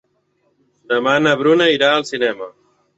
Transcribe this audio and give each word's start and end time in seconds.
Demà 0.95 1.15
na 1.27 1.37
Bruna 1.45 1.71
irà 1.77 1.95
al 2.01 2.11
cinema. 2.15 2.55